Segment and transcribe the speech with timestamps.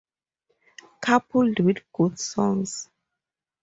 [0.99, 2.89] Coupled with good songs.